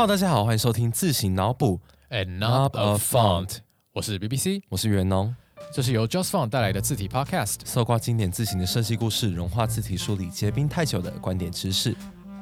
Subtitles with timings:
[0.00, 1.78] Hello，大家好，欢迎收听自行脑补
[2.08, 3.58] ，And not a font。
[3.92, 5.36] 我是 BBC，我是袁农。
[5.74, 7.56] 这是由 Just Font 带来的字体 Podcast。
[7.66, 11.94] 搜刮经典字形的设计故事，融化字体梳理结冰太久的观点知识，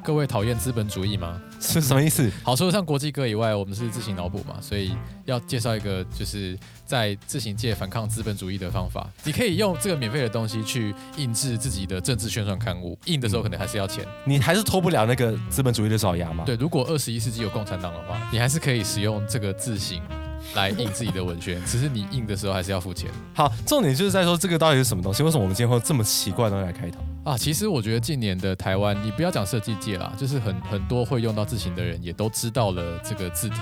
[0.03, 1.39] 各位讨厌资本主义吗？
[1.59, 2.31] 是什么意思？
[2.43, 4.95] 好，除了上国际歌以外，我们是自行脑补嘛，所以
[5.25, 9.07] 要介绍一个就是在自行界反抗资本主义的方法。
[9.23, 14.05] 你可以用这个免费的东西去印制自己的政治宣传刊物，印的时候可能还是要钱。
[14.25, 16.43] 你还是脱不了那个资本主义的爪牙吗？
[16.45, 20.01] 对，如果二十一世纪有共产党的话，你还是可以使用这个字形
[20.55, 23.09] 来印自己的文宣，只是你印的时候还是要付钱。
[23.33, 25.23] 好，重点就是在说这个到底是什么东西？
[25.23, 26.99] 为什么我们今天会这么奇怪的东西来开头？
[27.23, 33.57] 啊，其实我觉得近年的台湾，你不要讲设计界啦，就是很很多会用到字形的人，也都知道了这个字体。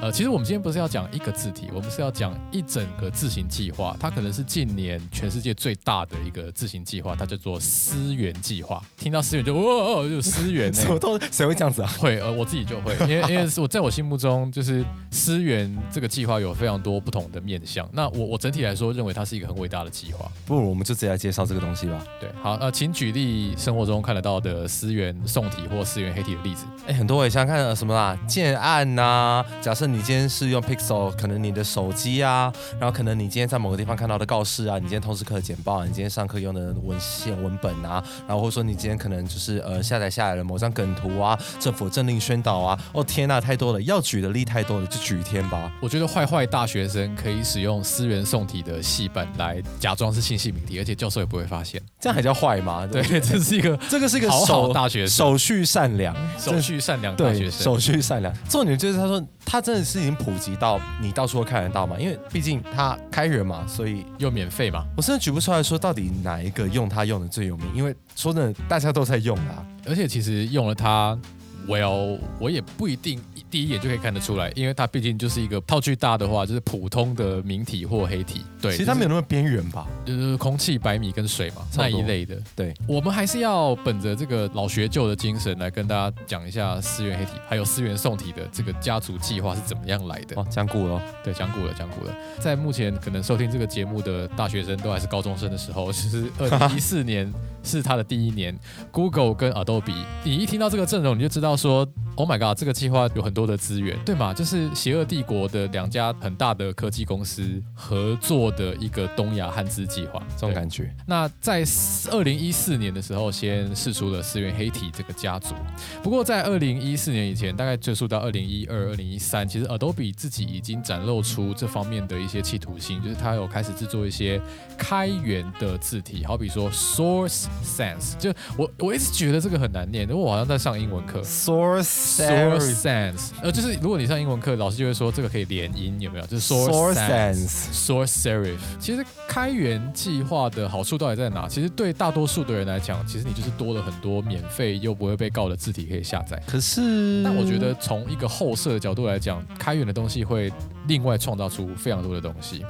[0.00, 3.96] 呃，其实我们今天不是要讲一个字体，我们是要讲一整个字形计划。
[3.98, 8.82] 它可能是近年全世界最大的一个字形计划，它叫做思源计划。
[8.98, 11.90] 听到思源就哇，就思源呢、 什么都谁会这样子啊？
[11.98, 17.88] 会，呃，我自己就会，因为因为是我在我心目中，就是思源这个计划有非常多不同的面向。
[17.92, 20.30] 那我我整体来说认为它是一个很伟大的计划。
[20.44, 22.04] 不如我们就直接来介绍这个东西吧。
[22.20, 26.66] 对，好，呃，请举例生活中看得到的思源宋体或思源黑体的例子。
[26.86, 45.72] 哎，很多也想看呃什么啦，建案呐、假设你今天是用 Pixel，可能你的手机啊，然后可能你今天在某个地方看到的告示啊，你今天通识课的简报啊，你今天上课用的文献文本啊，然后或者说你今天可能就是呃下载下来了某张梗图啊，政府政令宣导啊，哦天呐，太多了，要举的例太多了，就举一天吧。
[45.80, 51.80] 我觉得坏坏大学生可以使用思源宋体的戏本来假装是信息名体，而且教授也不会发现。
[52.00, 52.86] 这样还叫坏吗？
[52.90, 57.62] 对，这是一个 这个是一个好好手大学生，手续善良，手续善良大对，学生。
[57.62, 58.32] 手续善良。
[58.48, 69.64] 重点就是他说，他真的是已经普及到你到处都看得到嘛，因为毕竟它开源嘛，所以又免费嘛，我真的举不出来说到底哪一个用它用的最有名，因为说真的，大家都在用啊。
[69.86, 71.18] 而且其实用了它
[71.66, 73.20] ，Well，我也不一定
[73.50, 78.42] 第一眼就可以看得出来，因为它毕竟就是一个套句大的话，就是普通的明体或黑体。
[78.60, 79.86] 对，其实它没有那么边缘吧？
[80.04, 82.36] 就是空气、白米跟水嘛那一类的。
[82.56, 90.40] 对，我们还是要本着这个老学究的精神来跟大家讲一下思源黑体，还有思源宋体的这个家族计划是怎么样来的。
[90.40, 92.14] 哦，讲古了，对，讲古了，讲古了。
[92.40, 97.32] 在目前可能收听这个节目的大学生都还是高中生的时候，其实 二零一四年
[97.62, 98.56] 是他的第一年
[98.90, 99.94] ，Google 跟 Adobe，
[100.24, 104.32] 你一听到这个阵容，你就知道说，Oh my god，这个计划有很多的资源，对吗？
[104.34, 110.94] 就是邪恶帝国的两家很大的科技公司合作的一个东亚汉字计划，这种感觉。
[111.06, 111.64] 那在
[112.10, 115.54] 二零一四年的时候，先试出了思源黑体这个家族。
[116.02, 124.40] 不过在二零一四年以前，大概追溯到二零一二、二零一三，其实 Adobe 自己已经展露出这方面的一些企图心，就是它有开始制作一些
[124.76, 128.16] 开源的字体，好比说 Source Sans。
[128.18, 131.22] 就我我一直觉得这个很难念，因为我好像在上英文课。
[131.44, 136.26] Source Source Sans Sans，呃，就是如果你上英文课，老师就会说这个可以连音，有没有？
[136.26, 136.94] 就是 Source Source。
[136.94, 141.46] Sans，Source Serif，其实开源计划的好处到底在哪？
[141.46, 146.42] 其实对大多数的人来讲，其实你就是多了很多免费又不会被告的字体可以下载。
[146.46, 146.80] 可是，
[147.22, 150.50] 那我觉得从一个后设的角度来讲，开源的东西会
[150.86, 152.64] 另外创造出非常多的东西。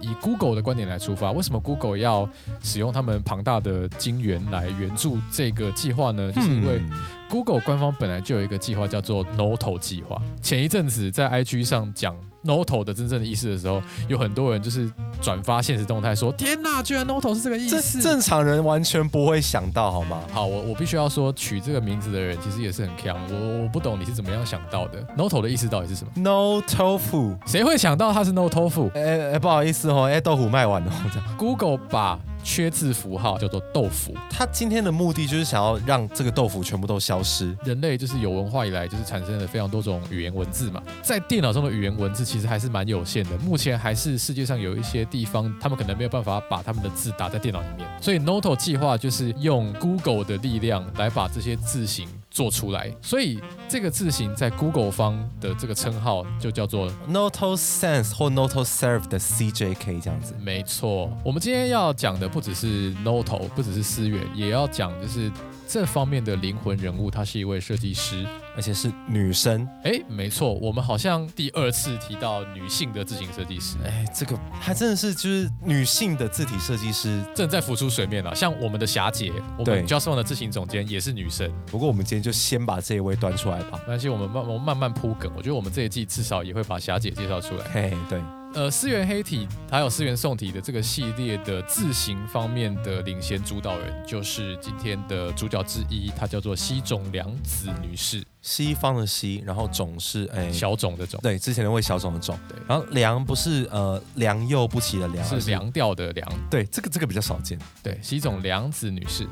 [0.00, 2.28] 以 Google 的观点来出发，为什么 Google 要
[2.62, 6.30] 使用他们庞大的金源来援助这个计划呢？
[6.30, 6.90] 就是因为嗯
[7.28, 10.20] Google 官方本来就有一个计划叫做 Noto 计划。
[10.42, 14.90] 前一阵子在 IG 上讲 Noto 的真正的意思的时候，有很多人就是
[15.20, 20.20] 转发现实动态说：“天哪，居然 Noto 是这个意思！”正常人完全不会想到，好吗？
[20.32, 23.16] 好，我我必须要说，取这个名字的人其实也是很强。
[23.30, 25.02] 我我不懂你是怎么样想到的。
[25.16, 28.90] Noto 的意思到底是什么？No tofu，谁会想到它是 No Tofu？
[28.94, 30.92] 哎哎，不好意思哦，哎，豆腐卖完了。
[31.36, 32.18] Google 把
[32.48, 34.14] 缺字符号叫做豆腐。
[34.30, 37.54] 他今天的目的就是想要让这个豆腐全部都消失。
[37.62, 40.82] 人类就是有文化以来，就是产生了非常多种语言文字嘛。
[41.02, 47.86] 在电脑中的语言文字其实还是蛮有限的，目前还是世界上有一些地方，他们可能没有办法把他们的字打在电脑里面。
[48.00, 52.94] 所以 Noto 计划就是用 Google 的力量来把这些字形做出来。
[53.02, 60.34] 所以这个字形在 Google 方的这个称号就叫做 Noto Sense 或 Noto Serve 的 CJK 这样子。
[60.40, 65.30] 没错，我们今天要讲的不只是 Noto，不只是思源，也要讲就是
[65.66, 68.26] 这方面的灵魂人物，他是一位设计师。
[68.58, 69.64] 而且是女生。
[69.84, 77.22] 哎，没错，我们好像第二次提到女性的字形设计师，哎，这个还真的是就是女性的字体设计师。
[77.36, 78.34] 正在浮出水面了。
[78.34, 81.48] 像我们的霞姐，我们 Just One 的字形总监也是女生。
[81.66, 83.78] 不过我们今天就先把这一位端出来吧。
[83.82, 85.30] 没关系，我们慢我们慢慢铺梗。
[85.36, 87.64] 我觉得我们这一季至少也会把霞姐介绍出来。
[87.72, 88.20] 嘿，对，
[88.54, 98.24] 呃，思源黑体还有思源宋体的这个系列的字形方面的领先主导人，就是今天的主角之一，她叫做西冢良子女士。
[98.40, 106.28] 西方的西，然后种是哎小种的种，对，之前的位小种的种，对然后良不是呃良莠不齐的良，是凉调的凉。
[106.50, 107.58] 对，这个这个比较少见。
[107.82, 109.26] 对，西种良子女士。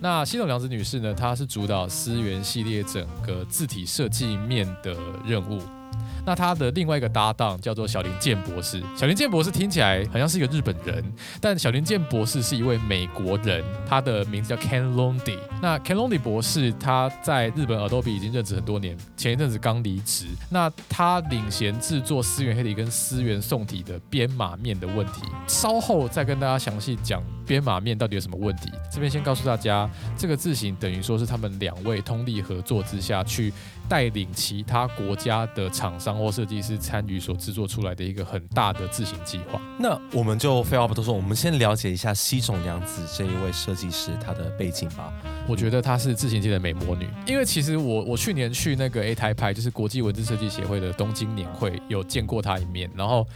[0.00, 1.12] 那西种良子女士呢？
[1.12, 5.60] 她是主导思源系列整个字体设计面的任务。
[6.24, 8.82] 那他的另外一个搭档叫做小林健博士。
[8.96, 11.04] 小林健博士听起来好像是一个日本人，
[11.40, 15.38] 但小林健博士是一位美国人，他的名字叫 Ken Londy。
[15.60, 20.26] 那 Ken Londy 博士他在日本 Adobe 已经任职很多年，前一阵子刚离职。
[20.48, 28.70] 那他领衔制作思源黑体跟思源宋体的编码面的问题，稍后再跟大家详细讲编码面到底有什么问题。
[28.90, 33.52] 这边先告诉大家，这个字型等于说是他们两位通力合作之下去
[33.92, 39.60] 带领其他国家的厂商或设计师参与所制作出来的一个很大的自行计划。
[39.78, 45.12] 那我们就废话不多说，我们先了解一下西冢良子这一位设计师他的背景吧。
[45.46, 53.26] 我觉得她是自行界的美魔女，因为其实我我去年去那个 A 台派，就是国际文字设计协会的东京年会，有见过她一面，然后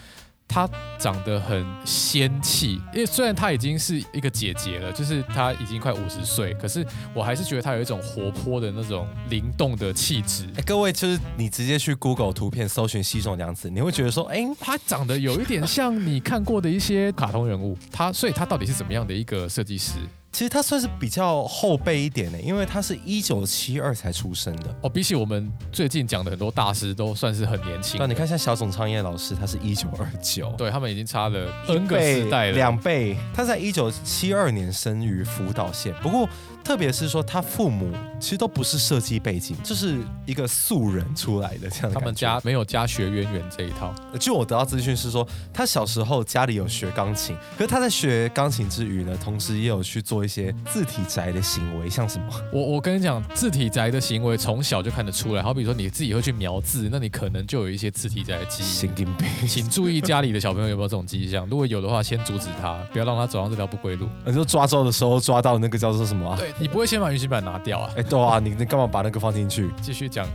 [0.48, 10.46] 她长得很仙气，因为虽然她已经是一个姐姐了，就是她已经快五十岁，可是我还是觉得她有一种活泼的那种灵动的气质。
[10.56, 19.94] 哎，各位就是你直接去 Google 图片搜寻西种娘子，你会觉得说，哎，她长得有一点像你看过的一些卡通人物，她所以她到底是怎么样的一个设计师？
[20.36, 24.64] 其实他算是比较后辈一点的，因为他是一九七二才出生的。
[24.82, 27.98] 哦，比起我们最近讲的很多大师，都算是很年轻。
[27.98, 32.52] 那你看像小总昌彦老师，他是一九二九，对他们已经差了 N 个时代了。
[32.52, 33.16] 两倍。
[33.32, 36.28] 他在一九七二年生于福岛县，不过
[36.66, 41.94] 特别是说他父母其实都不是设计背景，就是一个素人出来的这样的。
[41.94, 43.94] 他们家没有家学渊源这一套。
[44.18, 52.26] 据我得到资讯是说，他小时候家里有学钢琴，可是他在学钢琴之余呢，同时也有去做一些字体宅的行为，像什么？
[52.52, 55.42] 我我跟你讲，字体宅的行为从小就看得出来。
[55.44, 58.68] 好比说你自己会去描字，那你可能就有一些字体宅的基因。
[58.68, 59.28] 神经病！
[59.46, 64.08] 请注意家里的小朋友有没有这种迹象，如果有的话，先阻止他，不要让他走上这条不归路。
[64.24, 66.36] 你说抓周的时候抓到那个叫做什么、啊？
[66.36, 67.92] 对你不会先把圆形板拿掉啊？
[67.96, 69.70] 哎，对啊，你你干嘛把那个放进去？
[69.82, 70.26] 继续讲。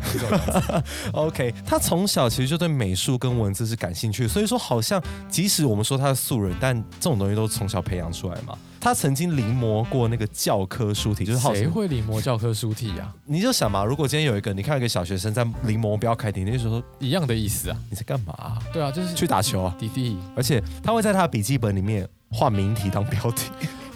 [1.13, 8.57] OK，他从小其实就对美术跟文字是感兴趣，所以说好像即使我们说他是素人，但这种东西都从小培养出来嘛。
[8.79, 13.13] 他曾经临摹过那个教科书体，就是谁会临摹教科书体啊？
[13.25, 17.77] 你就想嘛，如果今天有一个你看到一个小学生在临摹标楷体，你就说一样的意思啊。
[17.89, 19.75] 你在干嘛啊、对啊，就是去打球啊！
[19.79, 20.17] 弟弟。
[20.35, 23.51] 而且他会在他的笔记本里面画名题当标题。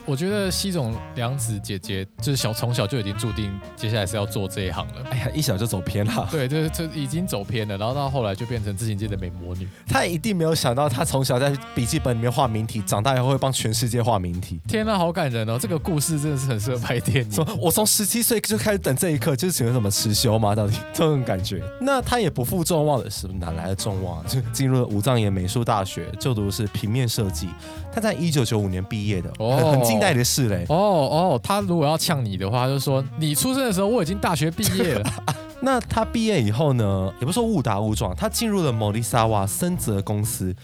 [0.05, 5.01] 我觉得西总良子姐姐就是小从小就已经注定接下来是要做这一行了。
[5.09, 6.27] 哎呀，一小就走偏了。
[6.31, 9.67] 对，这这已经走偏了，然后到后来就变成自行界的美魔女。
[9.87, 14.59] 她一定没有想到，她从小在笔记本里面画名题，长大以后会帮全世界画名题。
[14.67, 15.57] 天呐，好感人哦！
[15.59, 17.31] 这个故事真的是很适合拍电影。
[17.31, 20.53] 说我从十七岁就开始等这一刻，就是请问什么持修吗？
[20.53, 21.63] 到底 这种感觉？
[21.81, 24.25] 那她也不负众望的是，哪来的众望啊？
[24.27, 27.49] 就进入了武藏野美术大学，就读的是平面设计。
[27.91, 29.57] 她在一九九五年毕业的，哦
[29.95, 30.65] 近代的事嘞。
[30.69, 35.09] 哦哦，他如果要呛你的话，就说你出生的时候我已经大学毕业了。
[35.61, 40.55] 那他毕业以后呢，也不是说误打误撞，他进入了莫利萨瓦森泽公司。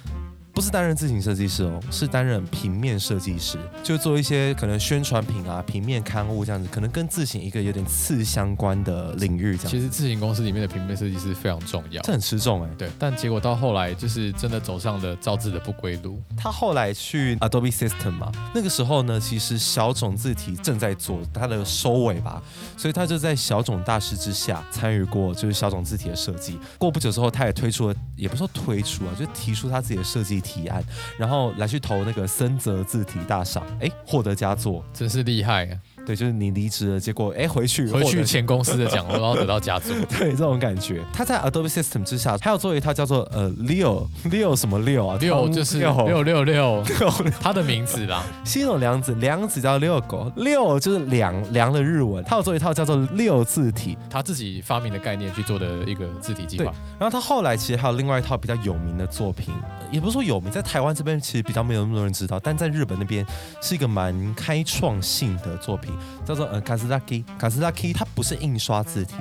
[0.53, 9.71] 不是担任自行设计师哦，是担任平面设计师，就做一些可能宣传品啊、平面刊物这样子，可能跟自行一个有点次相关的领域这样。
[9.71, 12.01] 其实自行公司里面的平面设计师非常重要。
[12.03, 16.21] 这很吃重哎、对，但结果到后来就是真的走上了造字的不归路。
[16.35, 22.41] 他后来去 Adobe System 嘛，那个时候呢，其实小种字体正在做它的收尾吧，
[22.75, 26.59] 所以他就在小种大师之下参与过就是小种字体的设计。
[26.77, 30.83] 过不久之后，他也推出了，也不是说推出啊，就提出他自己的设计提案，
[31.17, 34.83] 然后来去投那个森泽字体大赏，哎，获得佳作。
[34.93, 35.79] 真是厉害啊！
[36.05, 39.95] 对，就是你离职了，结果哎回去回去前公司的奖，然后得到佳作。
[40.09, 41.01] 对这种感觉。
[41.13, 45.17] 他在 Adobe System 之下，还有做一套叫做呃 Leo Leo 什么 Leo 啊？
[45.19, 48.23] 六汤就是六六六六，六他的名字啦。
[48.43, 52.23] 西种良子，良子叫六狗，六就是良良的日文。
[52.23, 56.73] 他有做一套叫做六字体，他自己发明的概念去做的一个字体计划。
[56.99, 63.25] 然后他后来其实还有另外一套比较有名的作品，呃也不是说有名，在台湾这边其实比较没有那么多人知道，但在日本那边
[63.61, 65.90] 是一个蛮开创性的作品，
[66.25, 67.23] 叫做呃 Kazaki。
[67.39, 69.15] Kazaki 它不是印刷字体。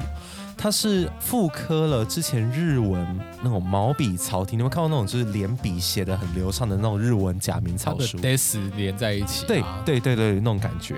[0.63, 9.49] 它是复刻了之前日文那种毛笔草体，你有没有看过那种就是连笔写的很流畅的那种日文假名草书？des 连在一起、啊。
[9.49, 10.97] 对对对对，那种感觉。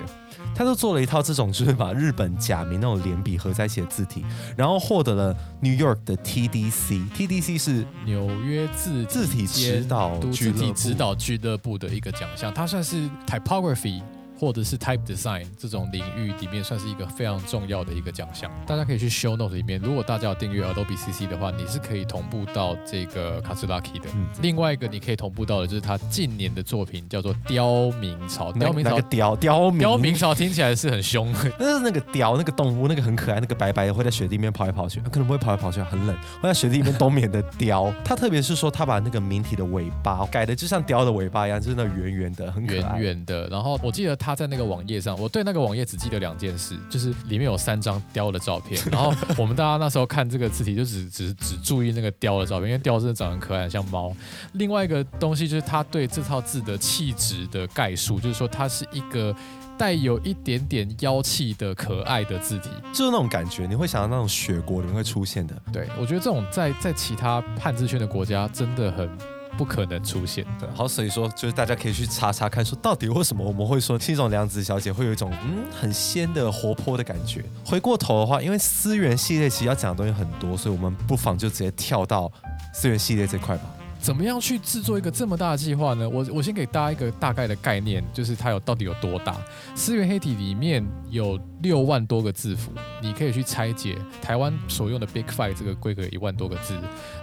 [0.53, 4.25] 他就做了一套这种，就是把日本假名那种连笔合在一起的字体，
[4.57, 7.09] 然后获得了 New York 的 TDC。
[7.17, 14.03] TDC 是纽约字字体指导监督俱乐部字体指导俱乐部的一个奖项，它算是 typography
[14.43, 18.51] 或者是 Type Design 这种领域里面，算是一个非常重要的一个奖项。
[18.67, 24.09] 大家可以去 Show Note 里面，如果大家有订阅 Adobe CC 的话，你是可以同步到这个 k a z u l a k i 的。
[24.41, 28.53] 另外一个你可以同步到的就是他近年的作品，叫做《刁明朝》。
[28.59, 37.95] 刁明朝，刁刁明刁明朝听起来是很凶，但是那个雕那个动物，那个很可爱，那个白白的会在雪地里面跑来跑去，可能不会跑来跑去，很冷，会在雪地里面冬眠的雕。
[38.05, 43.47] 它特别是说，它把那个明体的尾巴改的就像雕的尾巴一样，就是那圆圆的，很圆圆的。
[43.47, 48.81] 然后我记得他在那个网页上，我对那个网页只记得两件事，就是里面有三张雕的照片。
[48.91, 54.11] 然后我们大家那时候看这个字体，就只只只注意那个雕的照片，因为雕真的长得很可爱，像猫。
[54.55, 59.35] 另外一个东西就是他对这套字的气质的概述，就是说它是一个。
[59.79, 65.57] 带有一点点妖气的可爱的字体，就是那种感觉，你会想到那种雪国里面会出现的。
[65.73, 69.11] 对，我觉得这种在在其他汉字圈的国家真的很
[69.57, 70.45] 不可能出现。
[70.59, 77.45] 对，好，所以说就是大家可以去查查看，说到底为什么我们会说听这种良子小姐会有一种嗯很仙的活泼的感觉。
[77.65, 82.31] 回过头的话，因为思源系列其实要讲的东西很多，所以我们不妨就直接跳到
[82.73, 83.65] 思源系列这块吧。
[84.03, 86.09] 怎么样去制作一个这么大的计划呢？
[86.09, 89.37] 我我先给大家一个大概的概念，就是它有到底有多大。
[89.77, 93.97] 思源黑体里面有六万多个字符，你可以去拆解。
[94.21, 96.75] 台湾所用的 Big Five 这个规格一万多个字，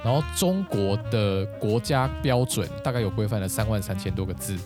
[0.06, 4.58] 然后中国的国家标准大概有规范了三万三千多个字，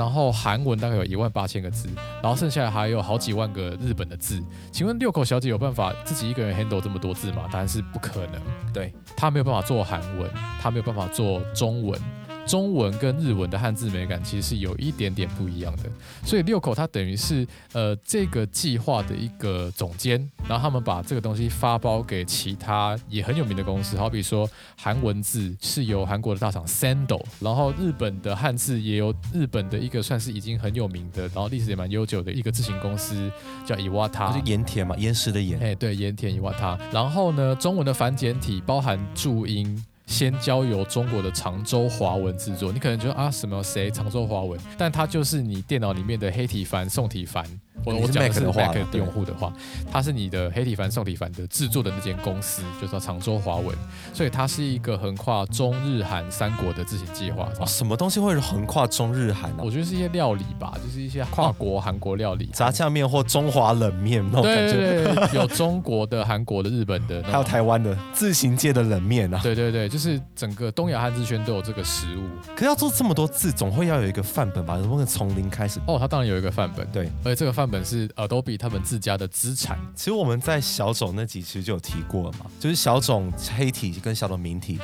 [0.00, 1.86] 然后韩文大概有一万八千个字，
[2.22, 4.42] 然后剩下还有好几万个日本的字。
[4.72, 7.46] 请问六口小姐有办法自己一个人 handle 这么多字吗？
[7.52, 8.40] 当然是不可能。
[8.72, 11.38] 对，她没有办法做韩文，她没有办法做。
[11.54, 12.00] 中文、
[12.46, 15.84] 中文跟日文的汉字美感其实是有一点点不一样的，
[16.24, 20.18] 所以六口它等于是呃这个计划的一个总监，
[20.48, 33.30] 然后他们把这个东西发包给其他也很有名的公司，好比说韩文字是由韩国的大厂 Sandal，然后日本的汉字也有日本的一个算是已经很有名的，然后历史也蛮悠久的一个字形公司
[33.64, 39.84] 叫伊瓦塔，就盐田嘛，岩石的盐，哎对，盐田伊瓦塔，然后呢中文的繁简体包含注音。
[40.10, 43.88] 先交由中国的常州华文制作，你可能觉得啊什么谁？
[43.92, 47.46] 常州华文，但它就是你电脑里面的黑体繁、宋体繁。
[47.84, 49.50] 我我讲的是 Mac 用户的话，
[49.90, 53.74] 它是你的黑体繁、宋体繁的制作的那间公司，就叫常州华文，
[54.12, 57.48] 所以它是一个横跨中日韩三国的自行计划。
[57.66, 59.62] 什么东西会横跨中日韩呢？
[59.64, 64.72] 我觉得是一些料理吧，就是一些跨国韩国料理，炸酱面或中华冷面那种感觉。
[64.72, 69.40] 对对对，有中国的、韩国的、日本的，还有台湾的自行界的冷面啊。
[69.42, 72.28] 对对对，就是整个东亚汉字圈都有这个食物。
[72.54, 74.74] 可要做这么多字，总会要有一个范本吧？
[74.74, 75.80] 能不能从零开始？
[75.86, 78.56] 哦，它当然有一个范本，对，而且这个范本是 Adobe。
[78.56, 84.78] 他们自家的资产，其实我们在小种那几期就有提过了嘛，就是小种黑体跟小种明体，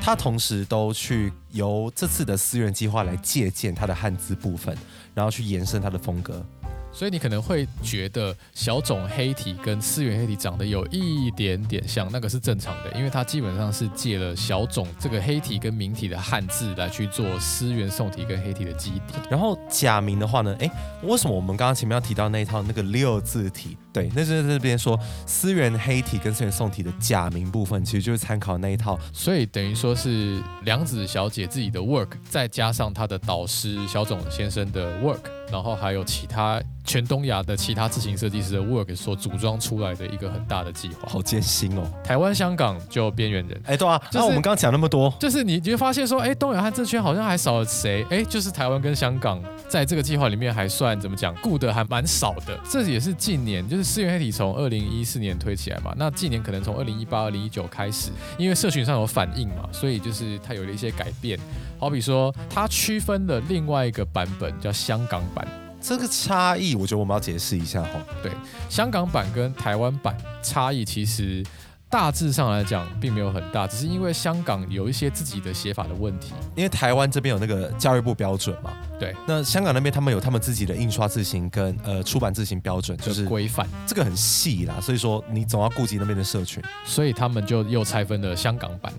[0.00, 4.74] 它同时都去由这次的私人计划来借鉴它的汉字部分，
[5.12, 6.42] 然后去延伸它的风格。
[6.92, 19.14] 所以你可能会觉得小种黑体跟思源黑体长得有一点点像，那个是正常的，因为它基本上是借了小种这个黑体跟明体的汉字来去做思源宋体跟黑体的基底。
[19.30, 20.70] 然后假名的话呢，哎，
[21.02, 23.76] 为什么我们刚刚前面要提到那一套那个六字体？
[23.92, 28.98] 对，那是在这边说思源黑体跟思源宋体的假名部分，其实就是参考那一套。
[29.12, 35.20] 所以等于说是梁子小姐自己的 work，再加上她的导师小种先生的 work。
[35.52, 41.82] 然后还有其他全东亚的其他自行设计师的 work 所组装出来的一个很大的计划，好艰辛哦。
[42.02, 44.00] 台湾、香港就边缘人，哎，对啊。
[44.12, 48.04] 那我们刚刚讲那么多，就是你你会发现说，哎，东亚和这圈好像还少了谁？
[48.08, 52.58] 哎，就是台湾跟香港在这个计划里面还算怎么讲，顾得还蛮少的。
[52.70, 61.38] 这也是近年，就是四元黑体从二零一四年推起来嘛，那近年可能从二零一八、二零一九开始，因为社群上有反应嘛，所以就是它有了一些改变。
[61.82, 65.44] 好比说，它区分了另外一个版本叫香港版。
[65.80, 67.90] 这个差异，我觉得我们要解释一下哈。
[68.22, 68.30] 对，
[68.68, 71.44] 香港版跟台湾版差异其实
[71.90, 76.32] 大致上来讲并没有很大，只是因为香港有一些自己的写法的问题。
[76.54, 78.70] 因为台湾这边有那个教育部标准嘛，
[79.00, 79.12] 对。
[79.26, 84.80] 那香港那边他们有他们自己的印刷字型跟呃出版字型标准，就是规范，这个很细啦。
[84.80, 88.92] 所以说你总要顾及那边的社群，所以他们就又拆分了香港版。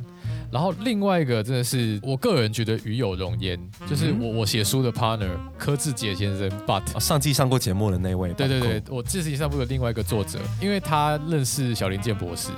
[0.53, 12.49] 然后另外一个真的是我个人觉得与有容焉，就是我我写书的 partner 柯志杰先生，but 上季上过节目的那位，对对对，我这是上部的另外一个作者，因为他认识小林健博士，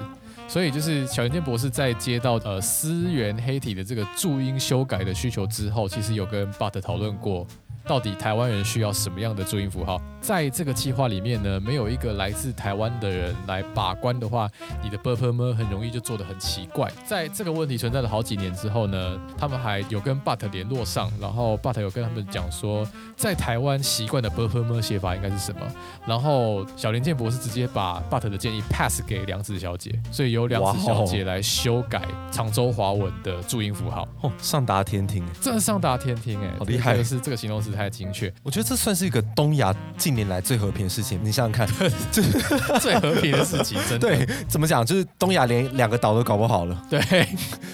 [0.45, 7.47] 所以就是小林健博士在接到呃思源黑体的这个注音修改的需求之后，其实有跟 but 讨论过
[7.87, 10.01] 到底台湾人需要什么样的注音符号。
[10.21, 14.49] 在这个计划里面呢，没有一个来自台湾的人来把关的话，
[14.83, 16.91] 你的 b u r p m 很容易就做得很奇怪。
[17.05, 25.61] 在这个问题存在了好几年之后呢，他们还有跟 But 联络上，然后 But 有跟他们讲说，在台湾习惯的 b u r p m 写法应该是什么。
[26.07, 32.01] 然后小林健博士直接把 But 的建议 pass 给梁子小姐，所以由梁子小姐来修改
[32.31, 34.07] 常州华文的注音符号。
[34.21, 37.03] 哦，上达天听，真的上达天听哎，好厉害！
[37.03, 41.19] 是这个形容词太精确，我觉得这算是一个东亚近年来最和平的事情。
[41.23, 41.67] 你想想看，
[42.11, 42.31] 就 是
[42.79, 44.07] 最和平的事情，真的。
[44.07, 44.85] 对，怎么讲？
[44.85, 46.81] 就是东亚连两个岛都搞不好了。
[46.89, 47.27] 对，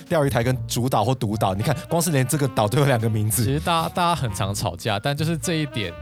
[0.09, 3.45] 钓鱼台跟主岛或独岛，你看，光是连这个岛都有两个名字。
[3.45, 5.93] 其实大家大家很常吵架，但就是这一点，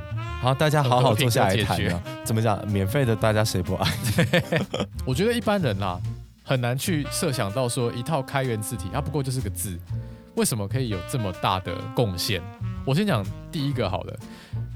[0.42, 2.02] 好，大家好好坐下来谈啊。
[2.24, 2.66] 怎么讲？
[2.68, 3.92] 免费的，大家谁不爱？
[5.06, 6.00] 我觉得一般人啦，
[6.44, 9.78] 很难去设想到说一套开源字体，它不过就是个字。
[10.36, 12.42] 为什么可以有这么大的贡献？
[12.86, 14.20] 我先讲第一个好了。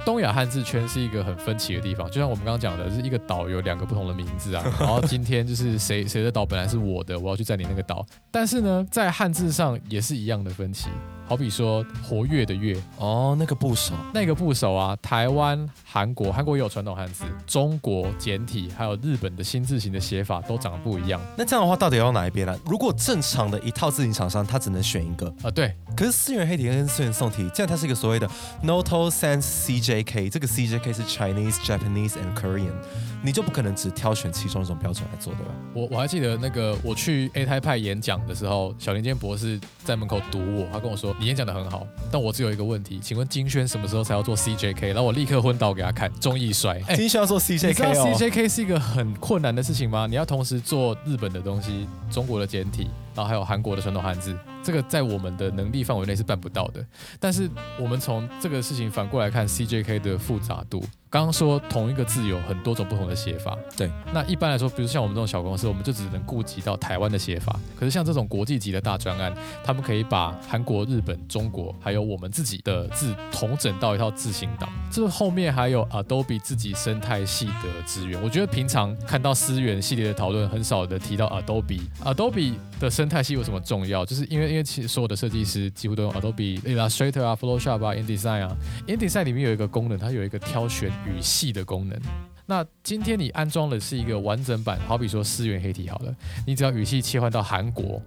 [0.05, 4.63] 东亚汉字圈是一个很分歧的地方，就像我们刚刚讲的，是一个岛有两个不同的名字啊。
[4.79, 8.05] 然后今天就是谁谁的岛本来是我的，我要去占领那个岛。
[8.29, 10.89] 但是呢，在汉字上也是一样的分歧。
[11.25, 21.19] 好比说活跃的跃哦，那个部首，那个部首啊，台湾、韩国，韩国也有传统汉字，中国简体，还有日本的新字形的写法都长得不一样。
[21.37, 22.57] 那这样的话，到底要用哪一边呢？
[22.65, 25.73] 如果正常的一套字形厂商，他只能选一个啊，对。
[25.95, 28.27] 可是思源黑体跟思源宋体，这样它是一个所谓的
[28.63, 32.73] Noto Sans CJK，这个 CJK 是 Chinese、Japanese and Korean。
[33.25, 35.53] 你就不可能只挑选其中一种标准来做，对吧？
[35.73, 46.81] 我我还记得那个我去 A 台派演讲的时候，小林坚博士在门口堵我，他跟我说：“你演讲的很好，但我只有一个问题，请问金轩什么时候才要做 CJK？” 然后我立刻昏倒给他看，中意衰。
[46.97, 50.05] 金轩要做 CJK，你知道 CJK 是一个很困难的事情吗？
[50.05, 54.37] 你要同时做日本的东西、中国的简体，然后还有韩国的传统汉字。
[54.61, 56.85] 这个在我们的能力范围内是办不到的，
[57.21, 57.49] 但是
[57.79, 60.83] 我们从这个事情反过来看 CJK 的复杂度。
[61.13, 63.87] 刚刚说同一个字有很多种不同的写法，对。
[64.11, 67.55] 那一般来说，比如像我们这种小公司，我们就只能顾及到台湾的写法。
[67.79, 69.31] 可是像这种国际级的大专案，
[69.63, 74.67] 他们可以把韩国、日本、中国还有我们自己的字统整到一套字形档。
[74.91, 78.19] 这后面还有 Adobe 自己生态系的资源。
[78.23, 81.81] 我觉得平常看到思源系列的讨论，很少的提到 Adobe。
[82.03, 84.03] Adobe 的生态系有什么重要？
[84.03, 88.57] 就是因为因为其实所有的设计师几乎都用 Adobe Illustrator 啊、Photoshop 啊、InDesign 啊。
[88.87, 91.99] InDesign 里面有一个功能，它有一个挑选语系的功能。
[92.45, 96.13] 那今天你安装的是一个完整版，好比说思源黑体好了，
[96.45, 98.01] 你只要语系切换到韩国，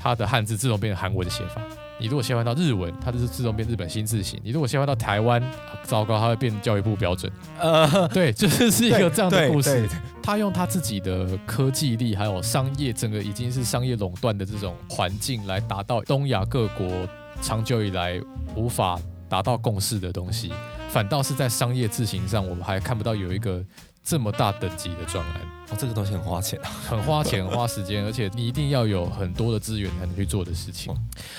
[0.00, 1.60] 它的汉字自动变成韩文的写法。
[2.00, 4.40] 你如果切换到日文，它就是自动变日本新字形。
[4.42, 5.40] 你如果切换到台湾，
[5.84, 7.30] 糟糕，它会变教育部标准。
[7.60, 9.88] 呃，对，就是是一个这样的故事。
[10.22, 17.06] 他用他自己的科技力，还有商业整个已经是商业垄断的这种环境，来达到东亚各国
[17.40, 18.20] 长久以来
[18.56, 20.50] 无法达到共识的东西。
[20.92, 23.64] 反倒是在商业自行上，我们还看不到有一个
[24.04, 25.40] 这么大等级的专案。
[25.78, 30.94] 这个东西很花钱啊，很花钱、花时间，而且你一定要有很多的资源才能去做的事情。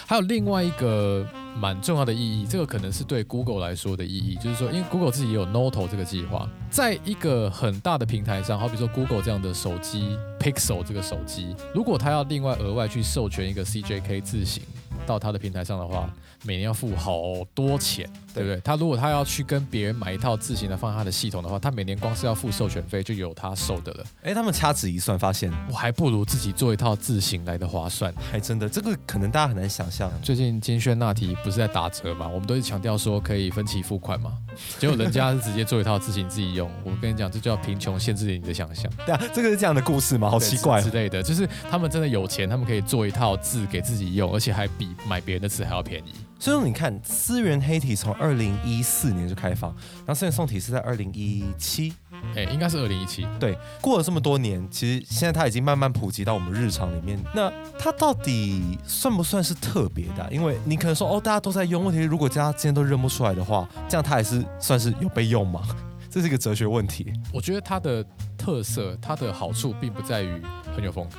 [0.08, 1.24] 还有另外一个
[1.56, 14.64] 蛮重要的意义，这个可能是对 Google 来说的意义，就是说，因为 Google 自己也有 Noto 这个计划，在一个很大的平台上，好比说 Google 这样的手机 Pixel 这个手机，如果它要另外额外去授权一个 CJK 字型
[15.06, 16.10] 到他的平台上的话，
[16.44, 17.22] 每年要付好
[17.54, 18.60] 多钱，对不对？
[18.62, 24.06] 他如果他要去跟别人买一套自行的放他的系统的话，他每年光是要付授权费就有他收的了。
[24.24, 28.14] 哎，他们掐指一算，发现我还不如自己做一套自行来的划算。
[28.32, 30.12] 还真的，这个可能大家很难想象。
[30.22, 32.28] 最近金轩那提不是在打折吗？
[32.28, 34.34] 我们都是强调说可以分期付款嘛，
[34.80, 36.70] 结果人家是直接做一套自行自己用。
[36.84, 38.92] 我跟你讲，这叫贫穷限制了你的想象。
[39.06, 40.30] 对啊，这个是这样的故事吗？
[40.30, 46.14] 好奇怪之类的，就是他们真的有钱，他们可以做一套字给自己用，而且还比买别人的字还要便宜。
[46.40, 51.94] 所以你看，思源黑体从二零一四年就开放，然后思源宋体是在二零一七，
[52.36, 53.26] 哎，应该是二零一七。
[53.40, 57.18] 对，过了这么多年，其实现在它已经慢慢普及到我们日常里面。
[57.34, 60.28] 那它到底算不算是特别的？
[60.30, 65.62] 因为你可能说，哦，大家都在用，问题如果大家今天都认不出来的话，这样它还是算是有被用吗？
[66.10, 67.12] 这是一个哲学问题。
[67.34, 68.06] 我觉得它的
[68.38, 70.42] 特色，它的好处并不在于
[70.76, 71.18] 很有风格，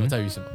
[0.00, 0.46] 而在于什么？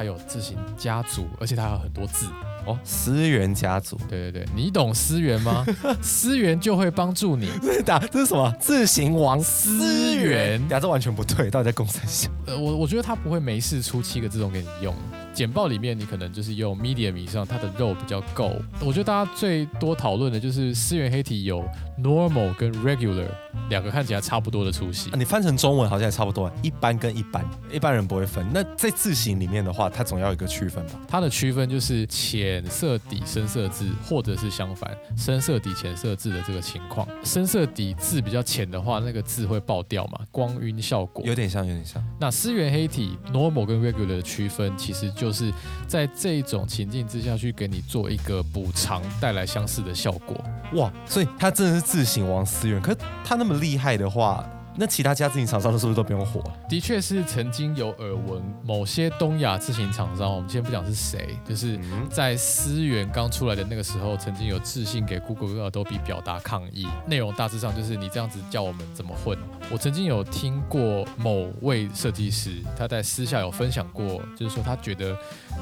[0.00, 2.24] 它有字形家族，而且它有很多字。
[2.64, 5.62] 哦，思源家族，对对对，你懂思源吗？
[6.00, 7.50] 思源就会帮助你。
[7.84, 8.50] 打这是什么？
[8.58, 12.32] 自行王思源，呀这完全不对，到底在公司想？
[12.46, 14.94] 呃，我我觉得他不会没事出七个字种给你用。
[15.32, 18.52] 简报里面你可能就是用 medium 以上，它的肉比较够。
[18.80, 21.64] 我觉得大家最多讨论的就是思源黑体有
[21.98, 23.26] normal 跟 regular
[23.68, 25.16] 两个看起来差不多的粗细啊。
[25.16, 28.46] 你翻成中文好像也差不多，一般跟一般，一般人不会分。
[28.52, 31.00] 那在字形里面的话，它总要有一个区分吧？
[31.08, 37.06] 它的区分就是浅色底深色字，或者是相反，深色底浅色字的这个情况。
[37.22, 42.02] 深色底字比较浅的话，那个字会爆掉嘛，光晕效果有点像，有点像。
[42.18, 45.52] 那思源黑体 normal 跟 regular 的区分，其实就是
[45.86, 50.42] 在这种情境之下去给你做一个补偿，带来相似的效果。
[50.72, 54.42] 哇，所以他真的是自省王思远，可他那么厉害的话。
[54.80, 56.42] 那其他家自行厂商的是不是都不用火？
[56.66, 61.78] 的确是曾经有耳闻，某些东亚自行厂商，我们先不讲是谁，就是
[62.10, 66.88] 在思源刚出来的那个时候，曾经有致信给 Google 跟 Adobe 表达抗议。
[67.06, 69.36] 内容大致上就是你这样子叫我们怎么混。
[69.70, 75.14] 我曾经有听过某位设计师他在私下有分享过，就是说他觉得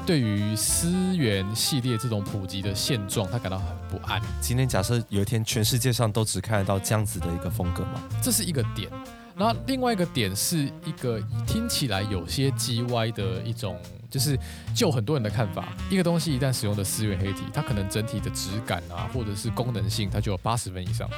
[0.05, 4.21] 对于思源系列这种普及的现状，他感到很不安。
[4.39, 8.01] 今天假设有一天全世界上都只看得到这样子的一个风格吗？
[8.21, 8.89] 这是一个点。
[9.39, 14.37] 那另外一个点是一个听起来有些叽歪的一种，就是
[14.75, 21.09] 就很多人的看法，一个东西一旦使用的思源黑体，它可能整体的质感啊，或者是功能性，它就有八十分以上。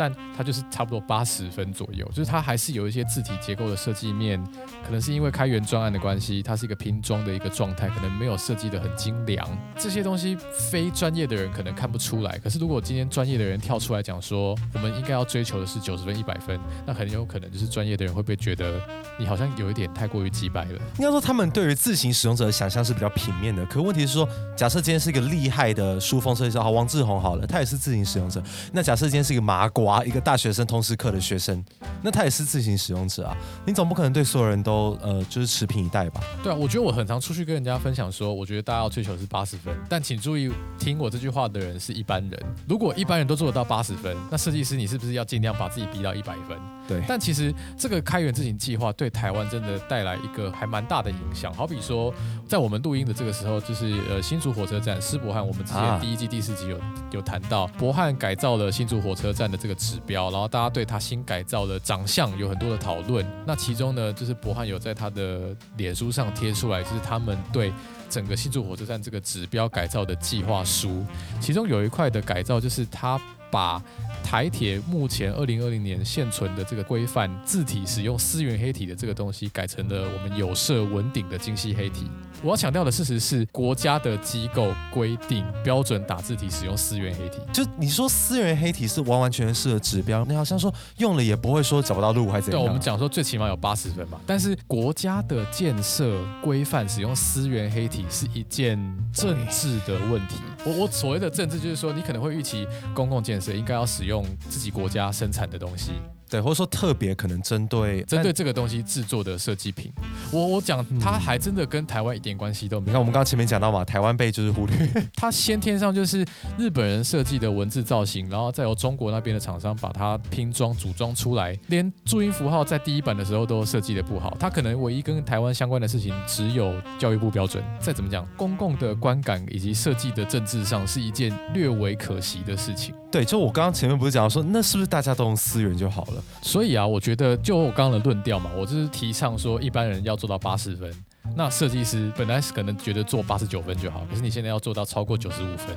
[0.00, 4.42] 但它就是差不多八十分左右，就是它还是有一些字体结构的设计面，
[4.82, 9.46] 可能是因为开源专案的关系，它是一个拼装的一个状态，可能没有设计的很精良。
[9.76, 10.38] 这些东西
[10.70, 18.80] 非专业的人可能看不出来，可是如果今天专业的人跳出来讲说，我们应该要追求的是九十分、一百分，那很有可能就是专业的人会不会觉得
[19.18, 20.80] 你好像有一点太过于击败了？
[20.96, 28.42] 应该说他们对于自行使用者的想象是比较平面的，可问题是说，假设今天是一个厉害的书风设计师，好，王志宏好了，他也是自行使用者。
[28.72, 30.60] 那假设今天是一个麻瓜，啊一个大学生。
[30.70, 31.64] 通识课的学生，
[32.00, 36.20] 那他也是自行使用者啊，你总不可能对所有人都呃就是持平以待吧？
[36.44, 42.40] 对啊，我觉得我很常出去跟人家分享说，我觉得大家要追求是八十分，但请注意听我这句话的人是一般人。
[42.68, 46.56] 如果一般人都做得到八十分，那设计师你是不是要尽量把自己逼到一百分？
[46.90, 47.02] 对。
[47.08, 51.52] 但其实这个开源自行计划对台湾真的带来一个还蛮大的影响。
[51.52, 52.14] 好比说，
[52.46, 63.26] 在我们录音的这个时候，就是呃新竹火车站施博汉，我们之前第一季第四集有有谈到，博汉改造了新竹火车站的这个指标，然后大大家对他新改造的长相有很多的讨论。
[63.46, 67.72] 那其中呢，就是博汉有在他的脸书上贴出来，就是他们对
[68.10, 71.02] 整个新竹火车站这个指标改造的计划书。
[71.40, 73.18] 其中有一块的改造，就是他
[73.50, 73.82] 把
[74.22, 82.10] 台铁目前二零二零年现存的这个规范字体使用思源黑体的这个东西，改成了我们有色文鼎的精细黑体。
[82.42, 87.38] 我要强调的事实是，国家的机构规定标准打字体使用思源黑体。
[87.52, 92.62] 就你说思源黑体是完完全全适合指标，你好像说用了也不会说找不到路还是怎样？
[92.62, 94.18] 对，我们讲说最起码有八十分嘛。
[94.26, 98.78] 但是国家的建设规范使用思源黑体是一件
[99.12, 100.36] 政治的问题。
[100.64, 105.92] 我我所谓的政治就是说，你可能会预期公共建设应该要使用自己国家生产的东西。
[106.30, 109.92] 对，或者说特别可能针对针对这个东西制作的设计品，
[110.30, 112.90] 我我讲，它还真的跟台湾一点关系都没有。
[112.90, 114.76] 你看，我们刚刚前面讲到嘛，台湾被就是忽略，
[115.16, 116.24] 它先天上就是
[116.56, 124.36] 日本人设计的文字造型，然后再由中国那边的厂商把它拼装组装出来，连注音符号在第一版的时候都设计的不好。
[124.38, 127.62] 它可能唯一跟台湾相关的事情只有教育部标准。
[127.80, 132.94] 再怎么讲，公共的观感以及设计的政治上是一件略为可惜的事情。
[133.10, 136.19] 对，就我刚刚前面不是讲说，那是不是大家都用思源就好了？
[136.42, 140.92] 所以啊，我觉得就我刚刚的论调嘛，我就是提倡说，一般人要做到八十分，
[141.36, 145.76] 那设计师本来是可能觉得做八十九分就好，可是你现在要做到超过九十五分，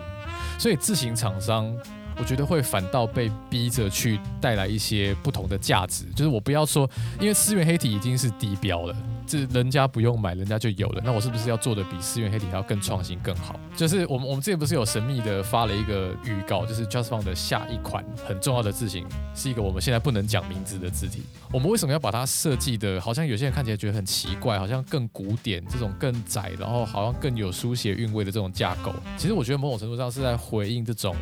[0.58, 1.76] 所以自行厂商。
[2.16, 6.88] 我觉得会反倒被逼着去带来一些不同的价值，就是我不要说，
[7.20, 13.60] 因为思源黑体已经是低标了，这人家不用买，人家就有了，那我是不是要做的比思源黑体还要更创新更好？
[13.76, 19.06] 就是我们我们之前不是有神秘的发了一个预告，就是 Just Fun 的下一款很重要的字型
[19.36, 28.94] 是一个我们现在不能讲名字的字体，我们为什么要把它设计的，好像有些人看起来觉得很奇怪，好像更古典，这种更窄，然后好像更有书写韵味的这种架构？
[29.18, 31.16] 其实我觉得某种程度上是在回应这种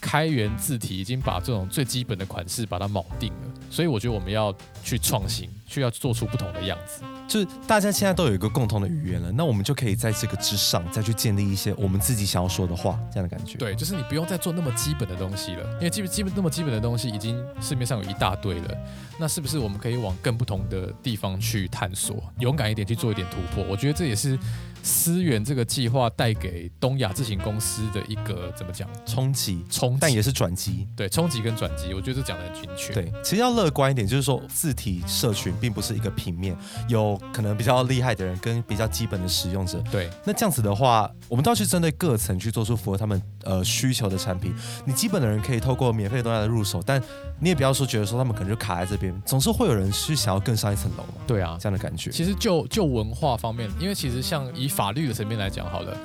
[0.00, 0.48] 开源。
[0.58, 7.02] 字体已经把这种最基本的款式把它铆定了，所以我觉得我们要去创新，需要做出不同的样子。
[7.28, 13.58] 就是大家现在都有一个共同的语言了，那我们就可以在这个之上再去建立一些我们自己想要说的话，这样的感觉。
[13.58, 18.76] 对，就是你不用再做那么基本的东西了，因为基本基本那么基本的东西已经市面上有一大堆了。
[19.20, 23.64] 那是不是我们可以往更不同的地方去探索，勇敢一点去做一点突破？
[23.68, 24.38] 我觉得这也是。
[24.80, 29.98] 思源这个计划带给东亚自行公司的一个怎么讲冲击，冲？
[30.00, 30.86] 但也是转机。
[30.96, 32.94] 对冲击跟转机，我觉得这讲的很精确。
[32.94, 36.56] 对，其实要乐观一点，就是说字体社群并不是一个平面，
[36.88, 39.82] 有可能比较厉害的人跟比较基本的使用者。
[39.90, 44.54] 对那这样子的话，我们都要去针对各层去做出符合他们呃需求的产品。
[44.84, 47.02] 你基本的人可以透过免费的东西来入手，但
[47.40, 52.10] 你也不要说觉得说他们可能就卡在这边，总是会有人去想要更上一层楼嘛，对啊，这样的感觉。
[52.10, 55.96] 其实就就文化方面，因为其实像以法律的层面来讲好了，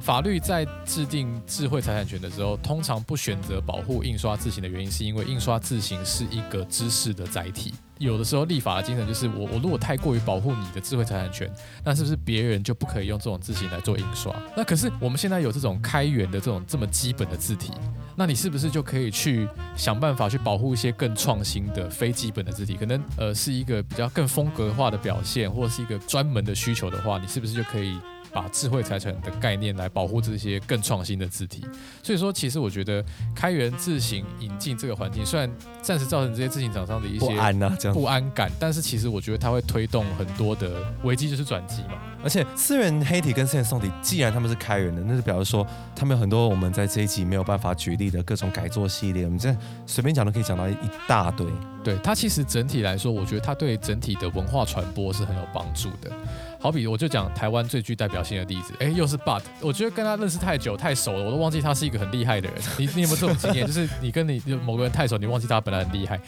[0.00, 7.74] 法律在制定智慧财产权的时候，通常不选择保护印刷字型的原因，是因为印刷字型是一个知识的载体。
[7.98, 11.50] 有的时候立法的精神就是我我如果太过于保护你的智慧财产权，
[11.82, 14.34] 那是不是别人就不可以用这种字型来做印刷？
[14.54, 17.72] 那可是我们现在有这种开源的这种这么基本的字体，
[18.14, 22.74] 那你是不是就可以去想办法去保护一些更创新的非基本的字体？
[22.74, 27.98] 可能呃是一个比较更风格化的表现，或者是一个专门的需求的话，你是不是就可以
[28.36, 31.64] 把智慧财产的概念来保护这些更创新的字体？
[32.02, 33.02] 所以说，其实我觉得
[33.34, 37.96] 开源自行引进这个环境，虽然暂时造成这些自行厂商的一些不安呐、这样。
[37.96, 41.94] 不安感，但是其实我觉得它会推动很多的危机，就是转机嘛。
[42.22, 50.76] 而且思源黑体跟思源宋体，既然他们是开源的，那就表示说他们有很多我们在这一集没有办法举例的各种改作系列，我们这随便讲都可以讲到一
[51.08, 51.46] 大堆。
[51.82, 56.10] 对它其实整体来说，我觉得它对整体的文化传播是很有帮助的。
[56.58, 62.58] 好比我就讲台湾最具代表性的例子，哎，又是 But，我觉得跟他认识太久太熟了，我都忘记他是一个很厉害的人。
[62.78, 63.66] 你你有没有这种经验？
[63.66, 66.20] 就是你跟你某个人太熟，你忘记他本来很厉害。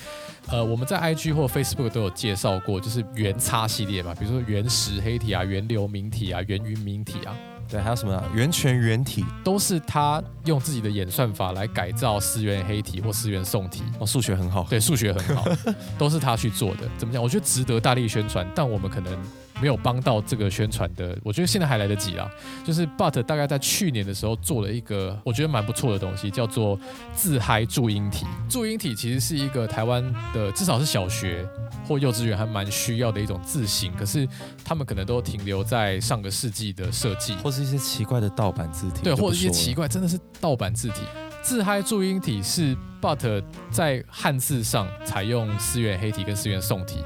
[0.49, 7.37] 呃，我们在 IG 或 Facebook 都有介绍过，就是原叉系列嘛，比如说原石黑体啊、原流明体啊、原云明体啊，
[7.69, 13.83] 对，还有什么源泉原体都是他用自己的演算法来改造思源黑体或思源宋体。
[13.99, 14.67] 哦，数学很好。
[14.71, 15.45] 对，数学很好，
[15.99, 16.89] 都是他去做的。
[16.97, 17.23] 怎么讲？
[17.23, 19.19] 我觉得值得大力宣传，但我们可能
[19.61, 21.17] 没有帮到这个宣传的。
[21.23, 22.31] 我觉得现在还来得及啦。
[22.65, 26.79] 就是 But 大概在去年的时候做了一个我觉得蛮不错的东西，叫做
[27.15, 28.27] 自嗨注音体。
[28.49, 31.47] 注音体其实是一个台湾的，至少是小学
[31.87, 34.29] 或幼稚园还蛮需要的一种字形，可是
[34.65, 41.03] 他们可能都停留在上个世纪的设计，或是一些奇怪的盗版字体，对，或者一些奇怪，真的是盗版字体。
[41.41, 46.99] 自嗨注音体是 But 在汉字上采用思源黑体跟思源宋体，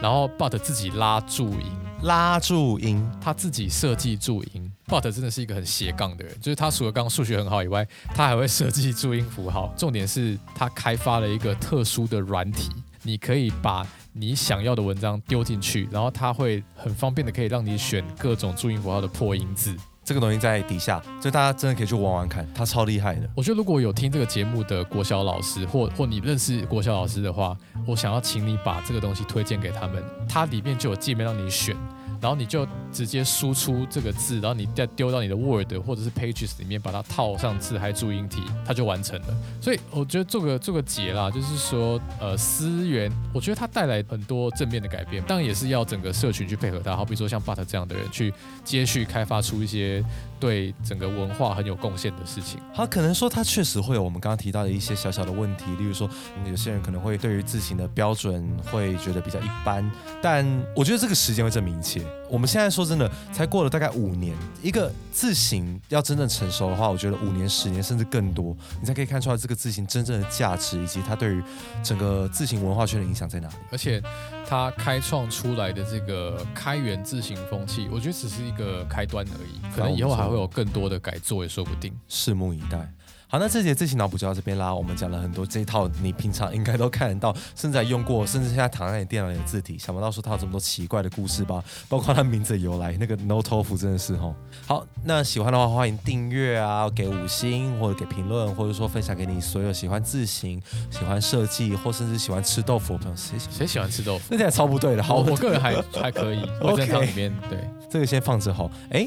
[0.00, 1.66] 然后 But 自己拉注音，
[2.02, 4.72] 拉注音，他自己设计注音。
[4.86, 9.72] But 真的是一个很斜杠的人，就是他除了刚刚数学很好以外，他还会设计注音符号。
[9.76, 12.70] 重点是他开发了一个特殊的软体，
[13.02, 19.76] 你可以把你想要的文章丢进去，然后他会很方便的可以让你选各种注音符号的破音字。
[20.10, 23.30] 这个东西在底下，所以大家真的可以去玩玩看，它超厉害的。
[23.32, 31.76] 我觉得如果有听这个节目的国小老师，或或你认识国小老师的话，我想要请你把这个东西推荐给他们，它里面就有界面让你选，
[32.20, 39.26] 然后你就直接输出这个字，然后你再丢到你的 Word 或者是 Pages 里面，把它套上字还注音体，它就完成了。
[39.60, 48.32] 所以我觉得做个做个结啦，就是说，呃，思源，我觉得它带来很多正面的改变，当然也是要整个社群去配合它，好比说像 But 这样的人去
[48.64, 50.04] 接续开发出一些
[50.38, 52.60] 对整个文化很有贡献的事情。
[52.74, 56.08] 好，可能说它确实会有我们刚刚提到的一些小小的问题，例如说，
[56.44, 62.02] 有些人可能会对于字形的标准会觉得比较一般，但我觉得这个时间会证明一切。
[62.28, 71.42] 我们现在说真的，才过了大概五年，一个字形要真正成熟的话，我觉得五年、十年甚至更多，你才可以看出来这个字形真正的价值，以及它对于
[71.82, 73.54] 整个字形文化圈的影响在哪里。
[73.72, 74.00] 而且
[74.46, 81.92] 它开创出来的这个开源字形风气，我觉得只是一个开端而已，可能以后还会有更多的改作也说不定。
[82.08, 82.88] 拭目以待。
[83.30, 84.74] 好，那这节自行脑补就到这边啦。
[84.74, 91.62] 我们讲了很多这一套你平常应该都看得到，甚至还用过，甚至现在躺在你电脑里的字体，想不到说它有这么多奇怪的故事吧？
[91.88, 94.34] 包括它名字的由来，那个 No Tofu 真的是吼。
[94.66, 103.16] 好，那喜欢的话欢迎订阅啊，给五星或者给评论，或者说分享给你所有喜欢字形、喜欢设计或甚至喜欢吃豆腐的朋友。
[103.16, 104.24] 谁喜谁喜欢吃豆腐？
[104.30, 105.02] 那点超不对的。
[105.04, 108.68] 好，我我个人还 还可以，我在汤里面对这个先放着好。
[108.90, 109.06] 哎，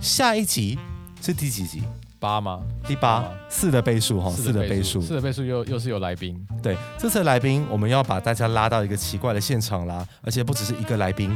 [0.00, 0.76] 下一集
[1.22, 1.84] 是第几集？
[2.20, 2.60] 八吗？
[2.86, 5.00] 第八八，四的倍数哈，四的倍数。
[5.00, 11.34] 四的倍数又又是有来宾，对，这次的来宾我们要把大家拉到一个奇怪的现场啦，而且不只是一个来宾，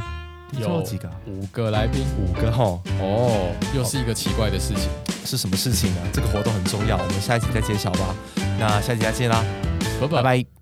[0.59, 1.15] 有几个啊？
[1.27, 4.91] 五个来宾，五个吼，哦，又是一个奇怪的事情，
[5.25, 6.01] 是什么事情呢？
[6.13, 8.15] 这个活动很重要，我们下一集再揭晓吧。
[8.61, 9.43] 那下集再见啦，
[10.01, 10.54] 拜拜拜。